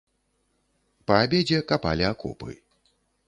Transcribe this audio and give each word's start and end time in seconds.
Па 1.11 1.17
абедзе 1.25 1.59
капалі 1.73 2.09
акопы. 2.11 2.57